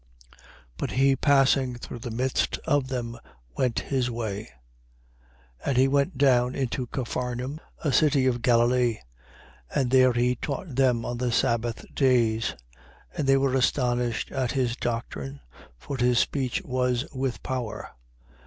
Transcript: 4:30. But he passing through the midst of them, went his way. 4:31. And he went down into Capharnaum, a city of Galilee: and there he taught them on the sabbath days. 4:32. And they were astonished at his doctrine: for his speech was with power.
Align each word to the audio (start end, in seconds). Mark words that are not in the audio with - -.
4:30. 0.31 0.37
But 0.77 0.91
he 0.93 1.15
passing 1.15 1.75
through 1.75 1.99
the 1.99 2.09
midst 2.09 2.57
of 2.65 2.87
them, 2.87 3.19
went 3.55 3.81
his 3.81 4.09
way. 4.09 4.49
4:31. 5.63 5.67
And 5.67 5.77
he 5.77 5.87
went 5.87 6.17
down 6.17 6.55
into 6.55 6.87
Capharnaum, 6.87 7.59
a 7.83 7.93
city 7.93 8.25
of 8.25 8.41
Galilee: 8.41 8.97
and 9.75 9.91
there 9.91 10.13
he 10.13 10.33
taught 10.35 10.75
them 10.75 11.05
on 11.05 11.19
the 11.19 11.31
sabbath 11.31 11.85
days. 11.93 12.55
4:32. 13.15 13.19
And 13.19 13.27
they 13.27 13.37
were 13.37 13.53
astonished 13.53 14.31
at 14.31 14.53
his 14.53 14.75
doctrine: 14.75 15.39
for 15.77 15.97
his 15.97 16.17
speech 16.17 16.63
was 16.63 17.05
with 17.13 17.43
power. 17.43 17.91